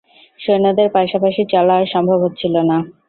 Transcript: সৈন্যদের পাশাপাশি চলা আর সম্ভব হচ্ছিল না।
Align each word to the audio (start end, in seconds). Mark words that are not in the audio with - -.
সৈন্যদের 0.39 0.87
পাশাপাশি 0.95 1.41
চলা 1.53 1.73
আর 1.79 1.85
সম্ভব 1.93 2.19
হচ্ছিল 2.25 2.55
না। 2.69 2.77